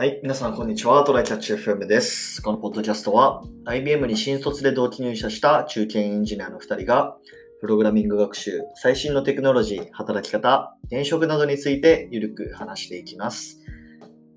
[0.00, 1.04] はい、皆さんこんにちは。
[1.04, 2.40] トライキャッチ FM です。
[2.40, 7.18] このポッドキャストは IBM に新卒で同期入社した中堅エンジニアの2人が
[7.60, 13.60] プログラミング学習、最新のテクノロジー、働き方、転職などについてゆるく話していきます。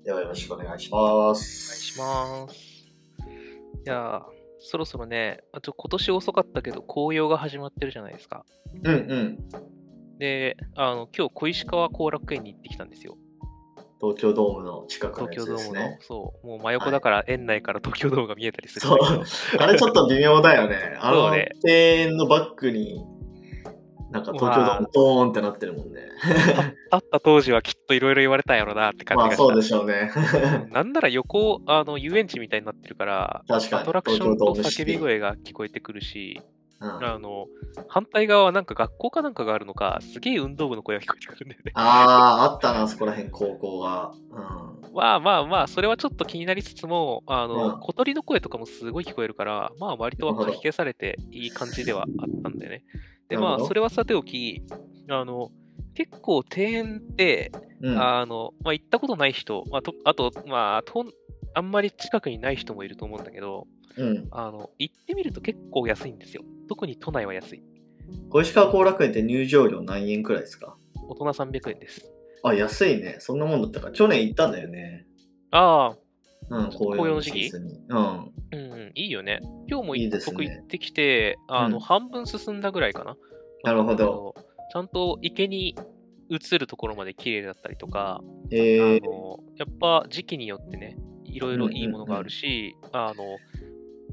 [0.04, 1.82] ではよろしくお願いしまお願いす。
[1.82, 2.54] します。
[2.54, 4.22] いやー、
[4.58, 8.44] そろそろね、あと今年遅かったけど、紅葉が始まってるじゃないですか。
[8.82, 9.38] うんうん。
[10.18, 13.16] で、あの、今日小石川後楽園に行ってきたんですよ。
[14.10, 15.88] 東京ドームの近くの東やつ京ドームの。
[15.88, 15.98] ですね。
[16.02, 18.94] そう、もう真横だから園内から東京ドームが見えたりするんそ。
[18.96, 19.26] う。
[19.58, 20.96] あれちょっと微妙だよね。
[21.00, 23.04] あの庭園のバックに、
[24.10, 26.02] なんか東京ドームドーンってなってるもんね。
[26.90, 29.42] あった当時はきっといろいろ言われたんやろなって感まあじがした。
[29.42, 30.12] そうでしょうね。
[30.66, 33.82] う んなんなら横、あの、遊園地みたいになってるから、確かに。
[33.82, 36.63] アトラクションと叫び声が聞こえてくるし、うん
[37.00, 37.46] あの、
[37.88, 41.72] 反対側はなんか学校かなんかがあるのか、すげえ運動部の声が聞こえてくるんだよね。
[41.74, 44.12] ああ、あったな、そこら辺、高校が。
[44.30, 44.74] うん。
[44.94, 52.82] まあまあまあ、それはちょっと気になりつつも、あの、うん小鳥の声とかもすごい聞こえるから、まあ割とはかき消されていい感じではあったんでね。
[53.28, 54.62] で、まあ、それはさておき、
[55.08, 55.50] あの、
[55.94, 61.04] 結構庭園って、うん、あの、まあ行ったことない人、まあ、とあと、まあと、
[61.54, 63.66] あんまり近くにない人もいると思うんだけど、
[63.96, 64.28] うん。
[64.30, 66.42] あの、行ってみると結構安いんですよ。
[66.68, 67.62] 特に都内は安い。
[68.30, 70.76] 小石川後楽園って入場料何円くらいですか？
[71.08, 72.10] 大人300円です。
[72.42, 73.16] あ、安いね。
[73.20, 73.92] そんなもんだったから。
[73.92, 75.06] 去年行ったんだよね。
[75.50, 75.94] あ
[76.50, 77.80] あ、うん、紅葉のシーズンに。
[77.88, 77.98] うん。
[77.98, 79.40] うんうん、いいよね。
[79.68, 83.16] 今日もいい僕行ってきて、あの、うん半分進んだぐらいかな。
[83.62, 84.46] なるほどあの。
[84.72, 85.74] ちゃんと池に
[86.30, 93.24] 映るところまで綺麗だったりとか、えー、あのやっぱ時期によってね、いろいろいいものがあるし、あの、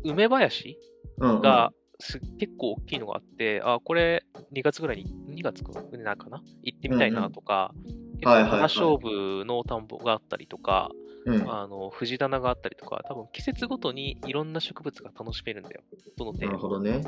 [0.04, 0.78] 梅林
[1.20, 1.72] うんうん、が
[2.02, 6.16] す結構大きいのがあって、あ、これ2月ぐらいに、2月かな？
[6.16, 7.74] かな行ってみたいなとか、
[8.24, 10.92] 花勝負の田んぼがあったりとか、
[11.26, 15.82] うん、あの藤棚があったりとか、多分季節ごとにいろんな植物が楽しめるんだよ、
[16.18, 17.02] どのな点るほどね。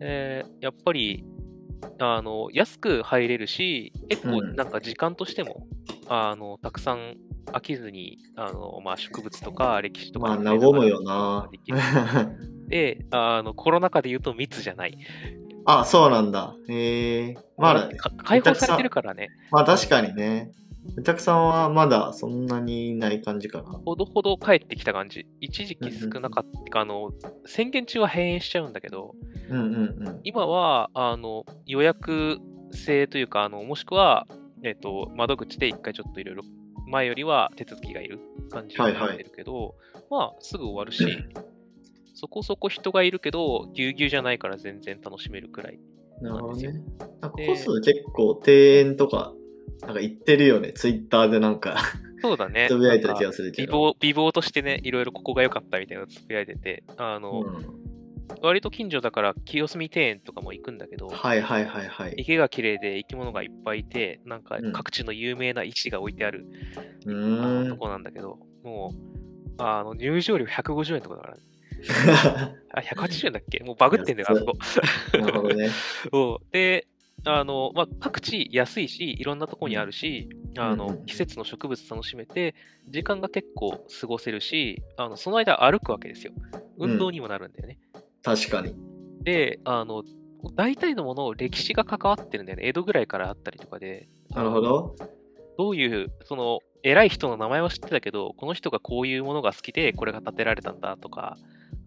[0.00, 1.24] えーやっぱり
[1.98, 4.56] あの安く入れるし、結構うん。
[4.56, 5.66] なんか時間としても、
[6.08, 7.16] あのたくさん
[7.52, 11.48] 飽きずにあの、まあ、植物とか歴史とかまあ、和むよな
[12.68, 14.98] であの、コロナ禍で言うと密じゃない。
[15.64, 16.54] あ、そうなんだ。
[16.68, 20.52] えー、まあ、か開放されてるからね、まあ確かにね。
[20.98, 23.70] お客さんはまだそんなにいない感じかな。
[23.84, 25.26] ほどほど帰ってきた感じ。
[25.40, 27.10] 一時期少なかった、あの、
[27.44, 29.14] 宣言中は閉園しちゃうんだけど、
[29.50, 30.20] うんうんうん。
[30.22, 32.38] 今はあの予約
[32.72, 34.26] 制というか、あのもしくは、
[34.62, 36.42] えっと窓口で一回ちょっといろいろ
[36.86, 39.74] 前よりは手続きがいる感じになってるけど、
[40.10, 41.04] まあすぐ終わるし、
[42.16, 45.78] そこそこ人がいるけど、ぎゅうぎゅうじゃないから全然楽しめるくらい。
[46.22, 46.72] なるほどね。
[47.20, 49.34] なんかでコス結構庭園とか、
[49.82, 50.72] なんか行ってるよね。
[50.72, 51.76] ツイッターでなんか
[52.22, 52.68] そうだね。
[52.70, 53.94] つぶやいてる気がするけど。
[54.00, 57.86] 美貌としてね、いろいろここが良かったみたいなのつぶやいてて、あの、うん
[58.42, 62.14] 割と近所だから清澄庭園とかも行くんだけど、はいはいはいはい。
[62.16, 66.44] 池が綺麗で生き物がいっぱいいて、なんかうん各地の有名な石が置いてある
[67.06, 67.68] うあのーん。
[67.68, 71.42] とこなんだけど、もう、あの入場料150円とかだから、ね、
[72.72, 73.62] あ、180円だっけ？
[73.64, 74.52] もうバグってんだよ、あそこ。
[75.18, 75.68] なるほどね。
[76.52, 76.86] で、
[77.24, 82.54] あの、まあ、各地安いし、いろんなとこにあるし、あのうんうん季節の植物楽しめて、
[82.88, 86.32] 時間が結構過ごせるし、あのその間歩くわけですよ。
[86.78, 87.78] 運動にもなるんだよね。
[88.22, 88.74] 確かに。
[89.22, 90.04] で、あの、
[90.54, 92.66] 大体のもの、歴史が関わってるんだよね。
[92.68, 94.08] 江戸ぐらいからあったりとかで。
[94.30, 94.94] なるほど。
[95.58, 101.36] どういう、その、偉い人の名前は知ってたけど、この人がこういうものが好きで、これが建てられたんだとか、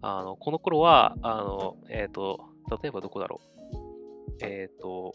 [0.01, 2.39] あの、この頃は、あの、えっ、と、
[2.81, 3.41] 例えばどこだろ
[4.41, 4.45] う。
[4.45, 5.13] えっ、と、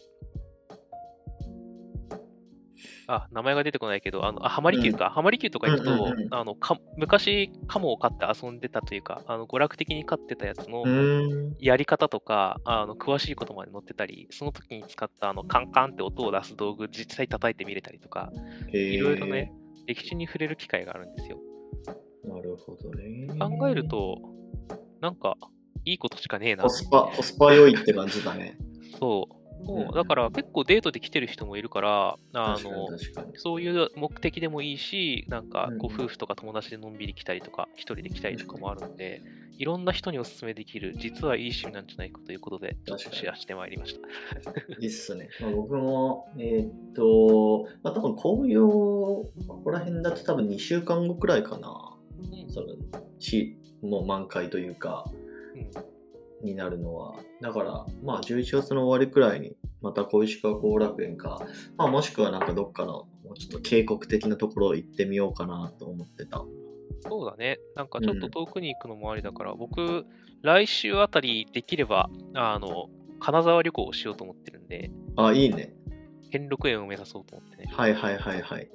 [3.07, 5.09] あ、名前が出てこないけど、あの、あ、浜離宮か。
[5.09, 10.83] 浜離宮とか行くと、うんうんうんあの、か、昔、カモを飼って遊んでたというか、あの、娯楽的に飼ってたやつの。
[11.59, 18.31] やり方とか、あの詳しいことまで載ってたり、その時に使ったあのカンカンって音を出す道具、実際叩いてみれたりとか、
[18.71, 19.53] いろいろね、
[19.87, 21.39] 歴史に触れる機会があるんですよ。
[22.27, 23.27] なるほどね。
[23.39, 24.21] 考えると、
[25.01, 25.37] なんか、
[25.85, 26.69] いいことしかねえなコ。
[26.69, 28.57] スパ、コスパ良いって感じだね。
[28.99, 29.35] そう。
[29.65, 33.37] もうだから結構デートで来てる人もいるから、あの、確かに。
[33.37, 39.21] そういう目的でもいいし、なんかうんご夫婦とか友達でのんびり来たりとか、一人で来たりとかもあるんで、
[39.57, 44.51] いろんな人にお勧めできる、実はいい趣味なんじゃないかということで、ちょっとシェアしてまいりました。
[44.79, 45.29] いいっすね。
[45.41, 51.94] まあ、僕も、えーっと、まあ、多分紅葉、ここら辺だと多分2週間後くらいかな。
[52.49, 52.67] その、
[53.19, 55.05] し、もう満開というか、
[55.55, 55.95] うん
[56.45, 57.15] になるのは。
[57.41, 61.45] だから、まあ11月の終わりくらいに、また小石川後楽園か、
[61.77, 66.43] まあ、もしくはなんかどっかのもうちょっと渓谷的なところ行ってみようかなと思ってた。
[67.07, 67.59] そうだね。
[67.75, 70.05] なんかちょっと遠くに行くのもありだから、うん、僕、
[70.41, 72.89] 来週あたりできれば、あの、
[73.19, 74.91] 金沢旅行をしようと思ってるんで。
[75.17, 75.73] あ、いいね。
[76.31, 77.71] 兼六園を目指そうと思ってね。
[77.71, 78.69] はいはいはいはい。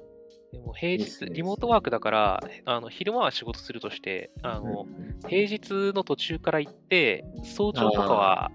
[0.53, 4.87] でも平日、リモートワークだから、あの昼間は仕事するとして、あの、
[5.29, 8.51] 平日の途中から行って、早朝とかは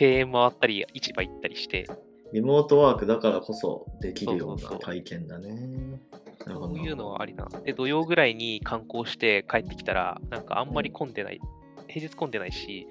[0.00, 1.88] 庭園回ったり、市場行ったりして。
[2.32, 6.00] リモートワークだからこそできるような体験だね。
[6.46, 7.60] そういうのはありだな。
[7.60, 11.40] で、土曜ぐらいに観光して帰ってきたら、なんかあんまり混んでない。
[11.88, 12.86] 平日混んでないし、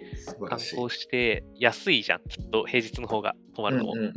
[0.50, 3.94] 観光して安いじゃん、きっと平日の方が泊まるのも。
[3.94, 4.14] うんうんうん、っ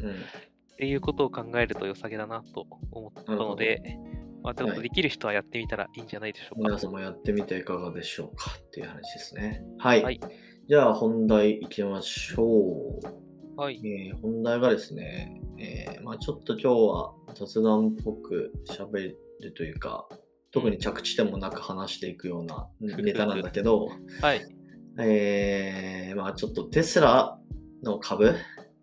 [0.77, 3.99] ていうことを考えると良さげだなと思ったので、
[4.43, 6.69] まあ、ちょっとできる人はやってみたらいいんじゃないでしょうか。
[6.69, 9.63] 皆さんもやってみていかがでしょうかっていう話ですね。
[9.79, 10.03] はい。
[10.03, 10.21] はい、
[10.69, 13.61] じゃあ本題いきましょう。
[13.61, 13.81] はい。
[13.87, 20.09] えー、本題がですね、えー、まあ、ちょっと今日は雑談っぽく喋るというか、
[20.51, 23.89] 特に着地点もなく話していくようなネタなんだけど、
[24.21, 24.43] はい。
[24.99, 27.39] えー、まあちょっとテスラ
[27.83, 28.35] の株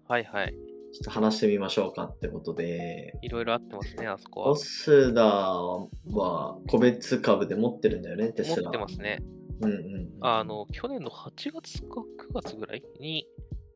[0.07, 0.68] はいはい。
[0.91, 3.13] ちょっと話してみましょうかってことで。
[3.21, 4.49] いろいろあってますね、あそこは。
[4.51, 8.63] オスダは個別株で持ってるんだよね、テスラ。
[8.63, 9.19] 持ってますね。
[9.61, 10.09] うんうん。
[10.21, 12.01] あの、去年の8月か
[12.31, 13.27] 9月ぐらいに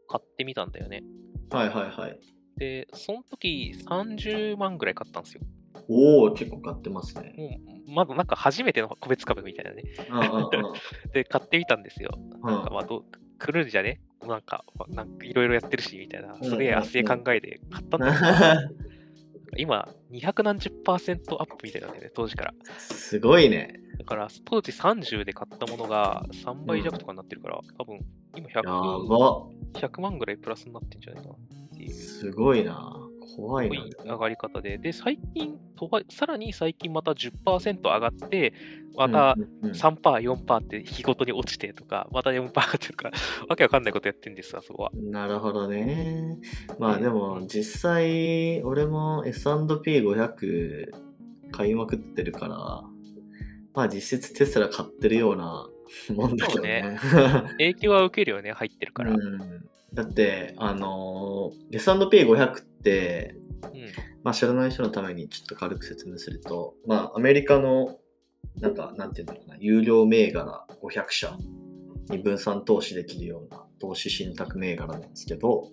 [0.08, 1.04] 買ってみたんだよね。
[1.52, 2.20] はいはいはい。
[2.58, 5.42] で、その時30万ぐらい買ったんですよ。
[5.90, 7.34] おお、結構買ってますね。
[7.38, 9.84] もう、まだなんか初めての個別株みたいなね。
[11.14, 12.12] で、買ってみたんですよ。
[12.44, 13.06] なんかまあど、
[13.44, 14.00] 来るんじゃね？
[14.26, 18.20] なんか、なんかいろいろやってるし、みたいな、すげえ熱い考えで買ったんだけ
[18.72, 22.54] ど、今、200何十パーセントアップみたいなんだよね、当時から。
[22.78, 23.82] すごいね。
[24.00, 28.00] だから、当時30で買ったものが3倍弱とかになってるから、多分、
[28.38, 31.38] 今100、100万ぐらいプラスになってんじゃないかなっ
[31.78, 31.92] ていう。
[31.92, 32.98] すごいな。
[33.36, 34.14] 怖いな。
[34.14, 34.78] 上がり方で。
[34.78, 35.58] で、最近、
[36.10, 38.54] さらに最近また10%上がって、
[38.96, 43.12] また3%、4%って日ごとに落ちてとか、また4%上がってとか、
[43.50, 44.92] わけわかんないことやってるんです、あそこは。
[44.94, 46.38] なるほどね。
[46.80, 50.92] まあでも、実際、俺も S&P500
[51.52, 52.58] 買いまくってるから、
[53.76, 55.68] まあ実質テスラ買ってるような
[56.16, 56.82] もんだけどね。
[56.82, 56.98] ね
[57.58, 59.12] 影響は受けるよね、入ってるから。
[59.12, 63.70] うんだって、あのー、S&P500 って、うん、
[64.24, 67.98] まあ知らない人のためにちょっと軽く説明すると、まあアメリカの、
[68.60, 71.38] なんか、なんていうんだろうな、有料銘柄500社
[72.10, 75.70] に分散投資できるような投資信託銘柄なんですけど、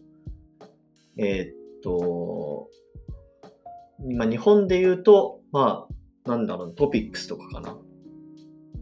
[1.17, 2.69] えー、っと、
[4.09, 5.87] 今日本で言うと、ま
[6.27, 7.77] あ、なんだろう、トピックスとかかな。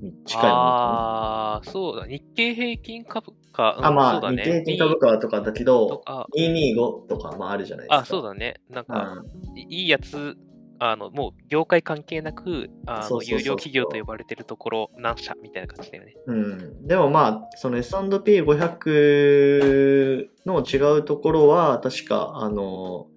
[0.00, 2.06] に近いものああ、そうだ。
[2.06, 3.84] 日経平均株価。
[3.84, 6.02] あ、まあ、ね、日経平均株価とかだけど、
[6.36, 7.98] 225とか、まあ、あるじゃないですか。
[7.98, 8.60] あ、そうだね。
[8.70, 10.36] なんか、うん、いいやつ、
[10.80, 16.14] あの、もう業界関係なく、あの有料企業と呼ばれてるところ何社みたいな感じだよね。
[16.26, 16.86] うん。
[16.86, 23.08] でもまあ、その S&P500 の違うところは、確か、あの、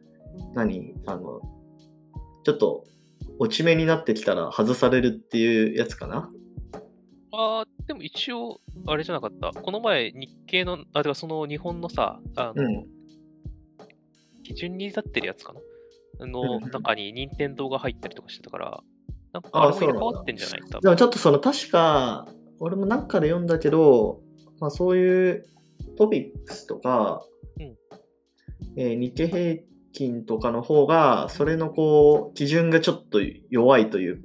[0.53, 0.95] 何？
[1.05, 1.41] あの、
[2.43, 2.85] ちょっと
[3.37, 6.29] 落ち目になってきたら外されるっていうやつかな
[7.31, 9.51] ああ、でも一応、あれじゃなかった。
[9.51, 12.85] この前、日経の、あ、ではその日本のさ、あの、うん、
[14.43, 15.59] 基準に立ってるやつかな。
[16.25, 18.83] の中に任天堂が入ったりとかしてたから、
[19.33, 20.61] なんかあれも変わってんじゃない？
[20.81, 24.21] でもちょっとその確か、俺もなんかで読んだけど、
[24.61, 25.45] まあそういう
[25.97, 27.21] トピックスとか、
[27.59, 27.75] うん、
[28.77, 34.21] えー、日経平均とかの方が、それのこう、基準がちょっと弱いという、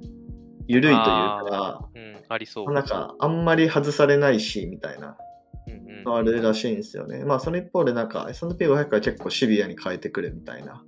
[0.67, 1.89] 緩いというか、
[2.29, 2.71] ありそう。
[2.71, 5.17] なんか、あんまり外されないし、みたいな。
[6.05, 7.25] のあるらしいんですよね。
[7.25, 10.83] まあ、その一方で、なんか、S&P500 は結構シビアに変えてくるみたいな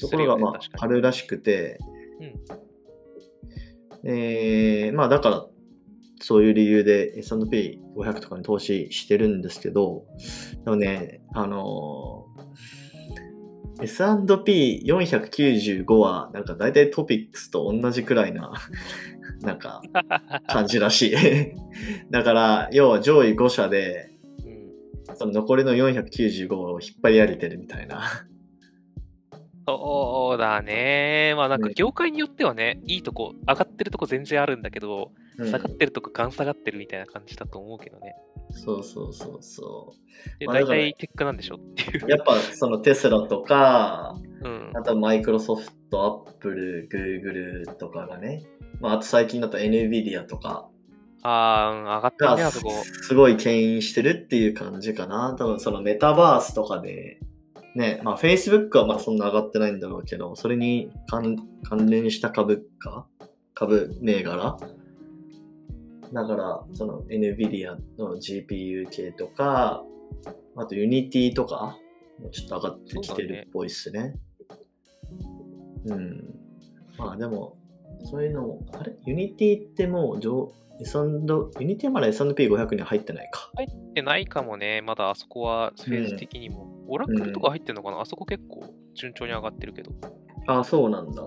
[0.00, 1.78] ところが、まあ、あるらしくて、
[4.02, 5.46] うん、えー、まあ、だから、
[6.20, 10.04] そういう理由で S&P500 とかに投資してるんですけど、
[10.64, 18.52] でもね、あのー、S&P495 はなんか大体トピックスと同じくらいな
[19.42, 19.82] なんか、
[20.46, 21.14] 感じらしい。
[22.10, 24.10] だから、要は上位5社で、
[25.08, 28.02] うん、その残りの495を引っ張り上げてるみたいな。
[29.66, 31.34] そうだね。
[31.36, 38.14] まあなんか業界によってはね、いいとこ、上がってるとこ全然あるんだけど、下がってるとこガン下がってるみたいな感じだと思うけどね。
[38.50, 40.38] そうそうそうそう。
[40.38, 42.10] で、大体テックなんでしょっていう。
[42.10, 48.44] やっぱそのテスラとか、うん、あとマイクロソフト、アップル、グーグルとかがね、
[48.80, 50.68] まあ、あと最近だと NVIDIA とか、
[51.22, 52.72] ああ、上がったね、あそこ。
[52.84, 55.34] すごい牽引してるっていう感じかな。
[55.38, 57.20] 多分そのメタバースとかで、
[57.74, 63.06] ね、まあ Facebook はまあそんな上がってないんだろうけど、それに関関連した株価
[63.54, 64.56] 株銘柄？
[66.12, 69.82] だから、その NVIDIA の GPU 系とか、
[70.56, 71.78] あと Unity とか、
[72.22, 74.14] もちょっと上がってきてるっぽいっすね。
[75.86, 76.34] うん。
[76.98, 77.56] まあでも、
[78.04, 83.50] そういうのも、あれ ?Unity ってもう上、Unity はまだ S&P500 には入ってないか。
[83.56, 86.70] 入ってないかもね、まだあそこはフェーズ的にも。
[86.88, 88.64] オラクルとか入ってんのかな、あそこ結構
[88.94, 89.92] 順調に上がってるけど。
[90.46, 91.22] あ、そうなんだ。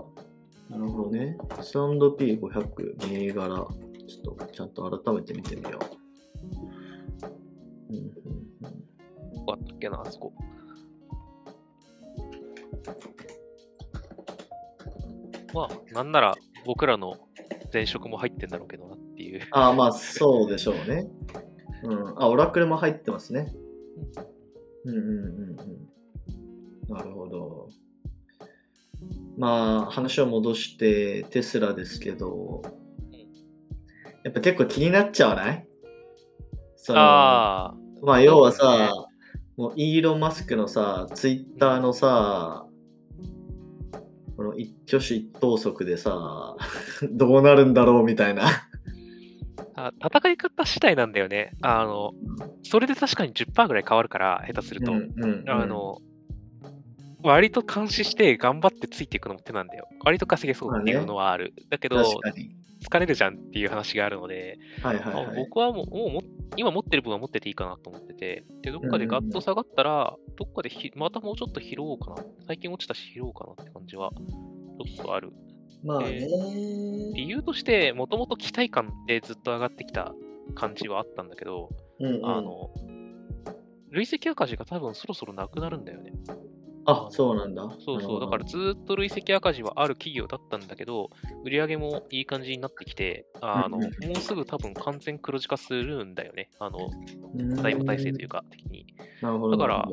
[0.69, 1.37] なるほどね。
[1.59, 3.67] S&P500 銘柄、
[4.07, 7.25] ちょっとちゃんと改めて見てみよう。
[7.89, 8.85] うんうんうん
[9.47, 10.33] あったっけな、あそこ。
[15.53, 16.35] まあ、なんなら
[16.65, 17.17] 僕らの
[17.71, 19.41] 前職も入ってんだろうけどなっていう。
[19.51, 21.07] あまあ、そうでしょうね。
[21.83, 22.21] うん。
[22.21, 23.53] あ、オラクルも入ってますね。
[24.85, 25.59] うんうんうん
[26.89, 26.93] うん。
[26.93, 27.69] なるほど。
[29.37, 32.61] まあ、話を戻して、テスラですけど、
[34.25, 35.67] やっぱ結構気になっちゃわない？
[36.75, 39.05] そのああ、まあ、要はそうだねさ、
[39.55, 42.65] もうイーロン・マスクのさ、ツイッターのさ、
[44.35, 46.55] この一挙手一投足でさ、
[47.11, 48.47] どうなるんだろうみたいな。
[49.75, 51.51] あ戦い方次第なんだよね。
[51.61, 52.13] あの、
[52.63, 54.91] それで確かに10%ぐらい変わるから、下手すると。
[54.91, 55.99] うんうんうんあの、
[57.21, 59.87] 割と監視して頑張ってついていくのも手なんだよ。
[60.03, 61.53] 割と稼げそうっていうのはある。
[61.69, 62.03] だけど。
[62.85, 65.25] 疲れるじゃんっていう話があるので、はいはいはい。
[65.25, 66.21] まあ僕はもうもうも
[66.57, 72.17] 今持ってる分は持ってていいかなと思ってて、でどっかでガッと下がったら、どっかでひまたもうちょっと拾おうかな。
[72.47, 75.31] 最近落ちたし拾おうかなって感じは、ちょっとある。
[75.83, 76.27] まあね、
[77.13, 80.13] 理由として、もともと期待感でずっと上がってきた
[80.55, 82.71] 感じはあったんだけど、うんうんあの、
[83.91, 86.11] 累積赤字が多分そろそろなくなるんだよね。
[86.85, 87.67] あ、そうなんだ。
[87.79, 91.09] そうそう、だからずっと累積赤字はある企業だったんだけど、
[91.43, 96.49] 売り上げもいい感じになってきて、あの、うんもうすぐ多分完全黒字化するんだよね。
[96.59, 96.89] あの、
[97.35, 98.85] うん財務体制というか、的に。
[99.21, 99.57] なるほど。
[99.57, 99.89] だから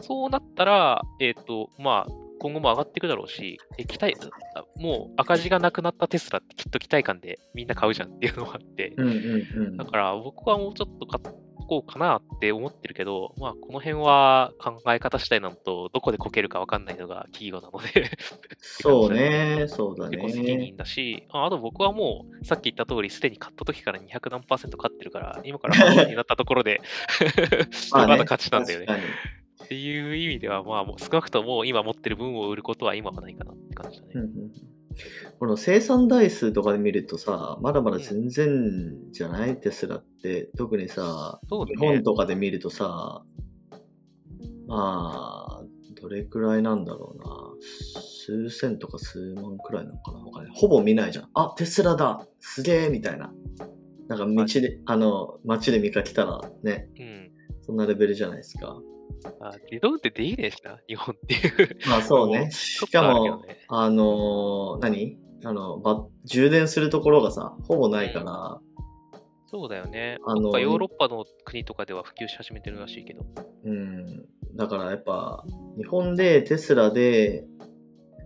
[0.00, 4.16] そうなったら、えっ、と、まあ、今後も上がっていくだろうし、え期待、
[4.56, 9.76] あもう赤字がなくなったテスラってきっと期待感でみんな買うじゃんっていうのがあって、どうんうんうん。
[9.76, 11.34] だから僕はもうちょっと買っ
[11.70, 18.10] こうかなって思ってるけど、まあこの辺は考え方次第なのと、どこでこけるか分かんないのが企業なので
[18.60, 20.74] そうね、 そうだ結構責任ね。
[20.76, 26.80] だし、ああと僕はもうさっき言った通り、すでに買った時から200何パーセント買ってるから、今から半分になったところで
[27.92, 28.86] まだ勝ちなんだよね。
[29.64, 34.12] っていう意味では、まあ少なくとも今持ってる分を売ることは今はないかなって感じだね。
[34.14, 34.79] うんうんうん
[35.38, 40.50] この生産台数とかで見るとさ、まだまだ全然じゃない、テスラって。
[40.56, 42.02] 特にさ、ね日本。
[42.02, 43.22] とかで見るとさ、
[44.66, 45.62] まあ、
[46.00, 47.24] どれくらいなんだろうな。
[47.60, 51.28] 数千とか数万くらいなのかなわかほぼ見ないじゃん。
[51.34, 53.32] あ、テスラだすげえみたいな。
[54.08, 57.30] なんか道で、あの、街で見かけたらね、うん。
[57.62, 58.76] そんなレベルじゃないですか。
[59.40, 61.78] あ自動運転できねえしな、日本っていう。
[61.88, 62.50] まあそうね。
[62.50, 63.58] しかも、ね。
[63.68, 65.18] あのー何？
[65.44, 68.60] あの、ば充電するところがさ、ほぼないから、
[69.46, 70.18] そうだよね。
[70.26, 73.26] あのヨーロッパの国とかでは普及し始めてるらしいけど。
[73.64, 74.24] うん。
[74.54, 75.44] だからやっぱ、
[75.76, 77.44] 日本でテスラで、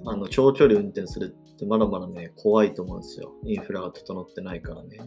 [0.04, 3.32] あの、長距離運転するってまだまだね、怖いと思うんですよ。
[3.46, 4.98] インフラが整ってないからね。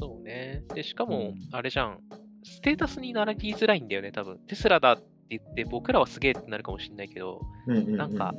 [0.00, 0.64] そうね。
[0.74, 2.00] で、しかもうん、あれじゃん。
[2.44, 4.38] ステータスになりづらいんだよね、多分。
[4.46, 7.96] テスラだって言って、僕らはすげえってなるかもしれないけど、うんうん、うん。
[7.96, 8.34] なんか、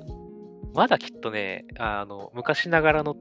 [0.73, 3.15] まだきっとね、あの、昔ながらの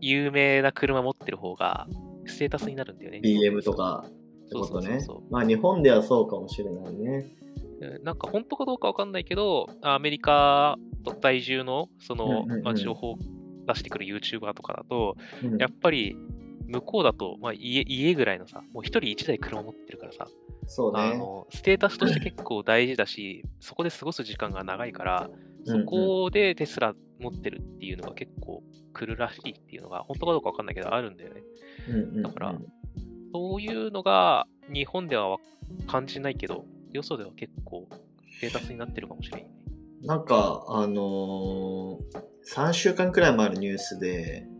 [0.00, 1.86] 有名な車持ってる方が、
[2.26, 3.20] ステータスになるんだよね。
[3.22, 5.32] BM とかってことねそうそうそう。
[5.32, 7.26] まあ日本ではそうかもしれないね。
[7.38, 10.76] うんなんか本当かどうかわかんないけど、アメリカ
[11.20, 13.18] 在住の、そのうんうんうん、まあ、情報を
[13.66, 16.16] 出してくる YouTuber とかだと、うんやっぱり、
[16.66, 20.26] 向こうだと、まあ、家家ぐらいのさ、もう一人一台車持ってるからさ、
[20.66, 21.00] そうね。
[21.00, 25.30] あのステータスとして結構大事だし、そこで過ごす時間が長いから、
[25.64, 31.42] そこでテスラ持ってるっていうのが結構来るらしいっていうのが、本当かどうかわかんないけど、あるんだよね。
[32.22, 32.58] だから
[33.32, 35.38] そういうのが日本ではわ
[35.86, 37.88] 感じないけど、よそでは結構
[38.32, 39.50] ステータスになってるかもしれないね。
[40.04, 41.98] なんか、あのー、
[42.54, 44.53] 3週間くらい前のニュースで、うん。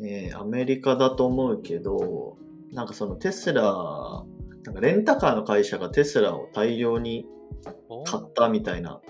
[0.00, 2.36] えーアメリカだと思うけど、
[2.72, 3.62] なんかそのテスラ、
[4.64, 7.26] なんかレンタカーの会社がテスラを大量に
[7.88, 9.00] お買ったみたいな、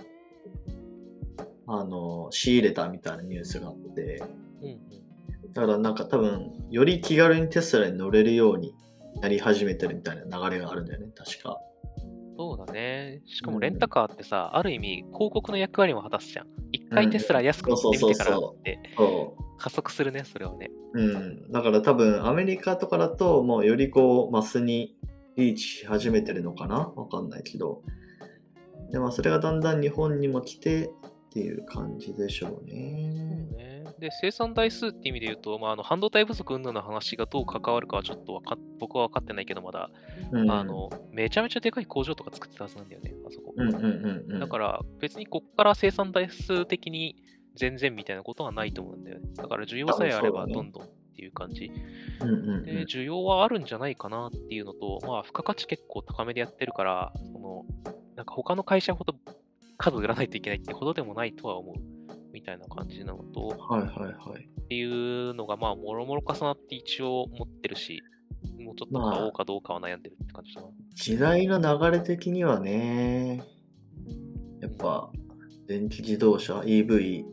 [1.67, 4.23] あの、仕入れたみたいなニュースがあって、
[4.63, 5.53] うんうん。
[5.53, 8.75] だからなんか多分、より気軽にテスラに乗れるように
[9.21, 11.59] なり始めてるみたいな流れがあるんだよね、確か。
[12.39, 13.23] そうだね。
[13.27, 16.47] しかもレンタカーってさ、ある意味広告の役割も果たすじゃん。
[16.71, 18.79] 一回テスラ安く乗ってみてからって
[19.59, 20.71] 加速するね、それはね。
[20.95, 21.53] うん。
[21.53, 24.97] だから多分アメリカとかだともうよりこうマスに
[25.37, 26.93] リーチし始めてるのかな？
[26.97, 27.83] わかんないけど。
[28.91, 30.91] でもそれがだんだん日本にも来てっ
[31.33, 33.45] ていう感じでしょうね。
[33.57, 39.91] ねで、生産台数って意味で言うと、まあ、あの半導体不足云々の話がどう関わるかはちょっとか僕は分かってないけど、まだ、
[40.33, 43.55] うん、あの、めちゃめちゃでかい工場とか作ってたはずなんだよね、あそこ。
[44.39, 47.17] だから別にこっから生産台数的に
[47.57, 49.29] 全然みたいなことはないと思うんだよね。
[49.35, 51.71] だから需要さえあればどんどんっていう感じ。
[52.65, 57.65] で、需要はあるんじゃないかなっていうのと、まあ、付加価値結構高めでやってるから、その、
[58.15, 59.15] なんか他の会社ほど
[59.79, 61.75] 数売らないといけないってほどでもないとは思う。
[62.33, 63.91] みたいな感じなのと、はいはい
[64.29, 64.45] はい。
[64.45, 68.03] っていうのが、まあ、もろもろ重なって一応持ってるし、
[68.59, 70.67] もうちょっと買おうかどうかは悩んでるって感じだな。
[70.67, 73.43] まあ、時代の流れ的にはね、
[74.61, 75.11] やっぱ、
[75.67, 77.25] 電気自動車、EV、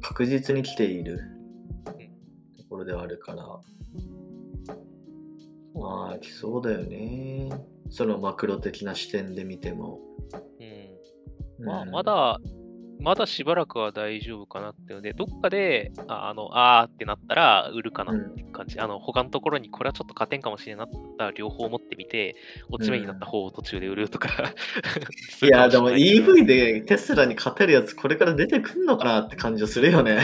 [0.00, 1.20] 確実に来ている
[2.56, 3.44] ところではあるから、
[5.74, 7.50] まあ、来そうだよね。
[7.90, 10.00] そのマクロ的な視点で見ても。
[11.58, 11.64] うん。
[11.64, 12.38] まあ、まだ
[13.00, 18.76] まだしばらくは大丈夫かなっていうので、どっかで、あの、あーってなったら売るかなって感じ。
[18.76, 22.36] うん、あの、他のところにこれはちょっと勝てんかもしれなかったら両方持ってみて、
[22.70, 24.28] 落ち目になった方を途中で売るとか、
[25.42, 25.48] うん。
[25.48, 30.20] いや、でも EV でテスラに勝てるやつこれから出てくんのかなって感じはするよね。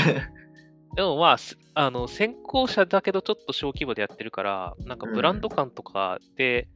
[0.97, 1.37] でもまあ、
[1.75, 6.69] あの、先行者だけどちょっと小規模でやってるから、なんかブランド感とかで、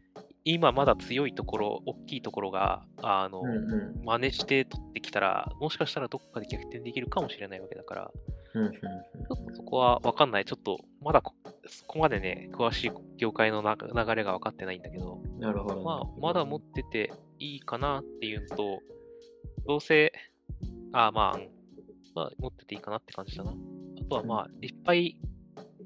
[0.50, 8.10] 今まだ強いところ、大きいところが、あの、うんうん、真似して取ってきたら、もしかしたらどこかで逆転できるかもしれないわけだから、
[8.54, 10.46] うんうんうん、ちょっとそこは分かんない。
[10.46, 11.22] ちょっと、まだ
[11.66, 15.82] そこまでね、詳しい業界の流れが分かってないんだけど、なるほど。
[15.82, 18.80] まあ、まだ持ってていいかなっていうのと、
[19.66, 20.12] どうせ、
[20.92, 21.40] あまあ、
[22.14, 23.50] まあ、持ってていいかなって感じだな。
[23.50, 23.54] あ
[24.08, 25.18] とはまあ、いっぱい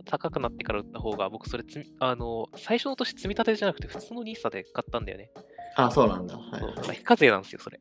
[0.04, 5.30] 高くなってから売った方が、僕それつあの、最初の年積み立てじゃなくて普通の NISA で買ったんだよね。
[5.76, 6.36] あ、そうなんだ。
[6.36, 7.80] はい、そう非課税なんですよ、それ。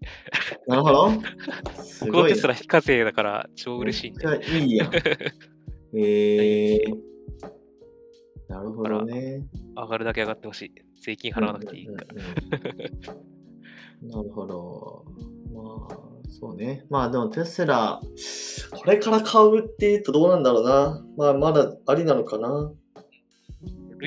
[0.68, 1.10] なるほど。
[2.02, 4.26] 僕のテスラ非課税だから超嬉しいんで。
[4.60, 4.90] いいや。
[5.94, 6.96] えー、
[8.48, 9.46] なるほどね。
[9.76, 10.74] 上がるだけ上がってほしい。
[11.02, 12.14] 税金払わなくていいから。
[14.04, 15.06] なるほど。
[15.54, 16.86] まあ、そうね。
[16.90, 18.02] まあでもテスラ、
[18.72, 21.06] これから買うって言うとどうなんだろうな。
[21.18, 22.72] まあまだありなのかな。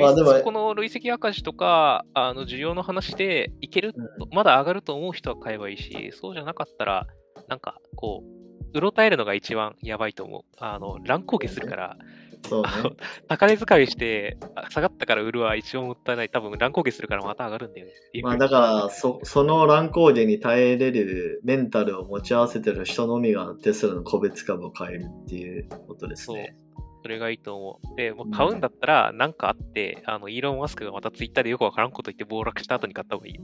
[0.01, 7.07] まあでも、この累積赤字とか、あの需要の話でいける、うん、まだ上がると思う人は買えばいいし、そうじゃなかったら、
[7.49, 10.43] なんかこう、うろたえるのが一番やばいと思う。
[10.59, 11.97] あの、乱高下するから、
[12.49, 12.69] そうね、
[13.27, 14.37] 高値使いして、
[14.71, 16.29] 下がったから売るは一応もったいない。
[16.29, 17.93] 多分乱高下するからまた上がるんだよね。
[18.23, 26.57] まあだからそ、その乱高下に耐えれるメンタルを持ち合わせてる人のみがテスラの個別株を買えるっていうことですね。
[27.05, 27.97] それがいいと思う。
[27.97, 33.35] で、もう買うんだったら、なんかあって、あの、イーロン・マスクがまたツイッターでよくわからんこと言って暴落した後に買った方がいい。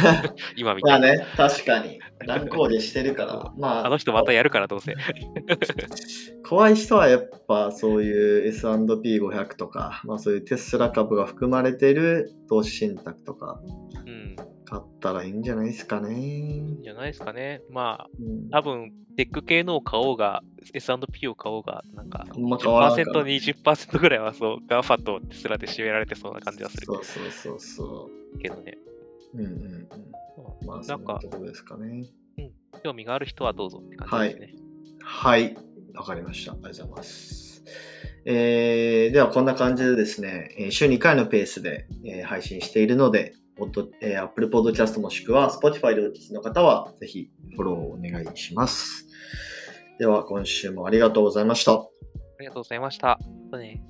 [0.56, 1.08] 今みたいな。
[1.08, 2.00] まあね、確かに。
[2.20, 3.52] 乱高下してるから。
[3.58, 4.94] まあ、あの人またやるから、どうせ。
[6.48, 13.60] 怖い人はやっぱそういう S&P500 とか、まあそういうテスラ株が含まれている投資信託とか、
[14.06, 14.36] うん、
[14.72, 16.18] 買ったらいいんじゃないですかね。
[16.18, 17.60] いいんじゃないですかね。
[17.70, 26.86] まあ、うん、多分、テック系のを買おうが、S&P を買おうが、なんか、10%、20%ぐらいはそう、 GAFA とテスラで占められてそうな感じはする。
[26.86, 28.38] そうそうそうそう。
[28.38, 28.78] けどね。
[29.34, 30.66] うんうんうん。
[30.66, 32.06] まあ、なんか、ところですかね。
[32.38, 32.52] うん。
[32.82, 34.54] 興味がある人はどうぞって感じですね。
[35.02, 35.54] はい。
[35.54, 36.52] わ、はい、かりました。
[36.52, 37.62] ありがとうございます。
[38.24, 43.34] えー、ではこんな感じでですね、週2回のペースで、えー、配信しているので、
[44.00, 49.06] えー、Apple Podcast もしくは Spotify でお聞きの方は、ぜひフォローをお願いします。
[49.98, 51.72] では、今週もありがとうございました。
[51.72, 51.88] あ
[52.40, 53.18] りがとうございました。
[53.52, 53.82] ね